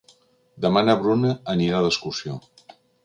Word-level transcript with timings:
Demà 0.65 0.81
na 0.87 0.95
Bruna 1.03 1.33
anirà 1.55 1.83
d'excursió. 1.85 2.39